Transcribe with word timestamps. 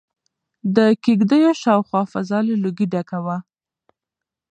د 0.75 0.77
کيږديو 1.03 1.51
شاوخوا 1.61 2.01
فضا 2.11 2.39
له 2.47 2.55
لوګي 2.63 2.85
ډکه 2.93 3.19
وه. 3.25 3.37